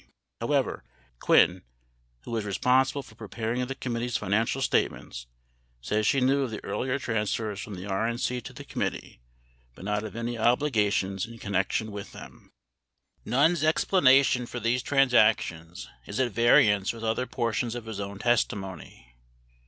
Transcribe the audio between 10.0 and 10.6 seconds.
of any